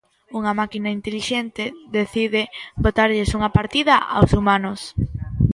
[0.37, 1.63] Unha Máquina intelixente
[1.97, 2.41] decide
[2.85, 4.79] botarlles unha partida aos humanos.